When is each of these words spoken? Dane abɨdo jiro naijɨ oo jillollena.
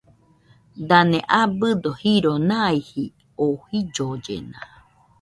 Dane 0.89 1.19
abɨdo 1.41 1.91
jiro 2.01 2.33
naijɨ 2.47 3.03
oo 3.43 3.55
jillollena. 3.71 4.59